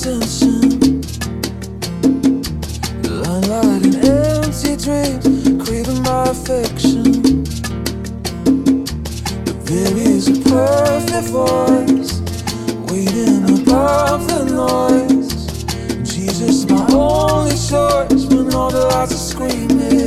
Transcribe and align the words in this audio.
attention. 0.00 1.00
Lying 3.04 3.48
like 3.48 3.84
an 3.84 3.96
empty 4.06 4.76
dreams, 4.76 5.24
craving 5.62 6.02
my 6.02 6.24
affection. 6.30 7.42
But 9.44 9.66
there 9.66 9.96
is 9.98 10.28
a 10.28 10.40
perfect 10.48 11.28
voice 11.28 12.20
waiting 12.90 13.44
above 13.60 14.26
the 14.26 14.44
noise. 14.46 15.64
Jesus, 16.10 16.66
my 16.70 16.86
only 16.92 17.50
choice 17.52 18.24
when 18.26 18.54
all 18.54 18.70
the 18.70 18.86
lights 18.92 19.12
are 19.12 19.16
screaming. 19.16 19.99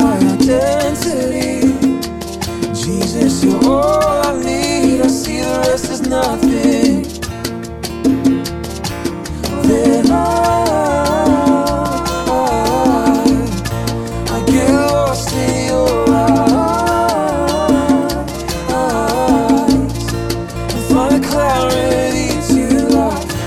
My 0.00 0.16
identity. 0.18 1.60
Jesus, 2.74 3.44
you're 3.44 3.64
all 3.64 4.26
I 4.26 4.42
need. 4.44 5.00
I 5.00 5.08
see 5.08 5.40
the 5.40 5.58
rest 5.68 5.90
is 5.90 6.02
nothing. 6.02 7.02
Then 9.68 10.10
I, 10.10 10.14
I 14.34 14.38
get 14.50 14.70
lost 14.70 15.32
in 15.34 15.66
your 15.66 16.10
eyes 16.10 16.44
and 20.74 20.84
find 20.90 21.12
the 21.16 21.20
clarity 21.28 22.28
to. 22.48 22.64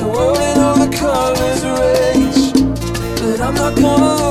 The 0.00 0.06
world 0.14 0.38
in 0.38 0.58
all 0.58 0.78
the 0.84 0.90
colors 1.04 1.62
rage, 1.80 2.42
but 3.20 3.40
I'm 3.40 3.54
not 3.54 3.74
gonna 3.76 4.29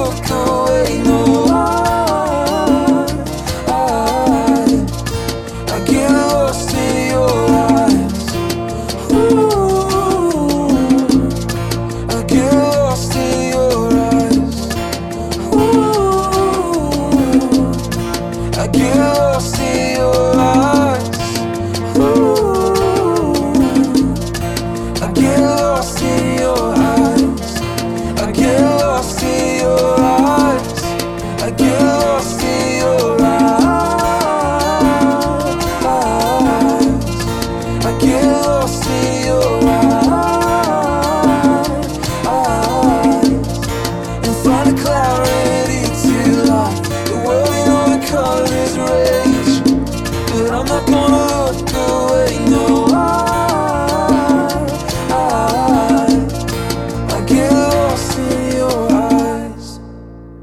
get 38.67 39.58